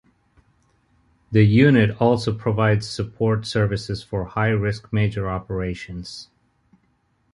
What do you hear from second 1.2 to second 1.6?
The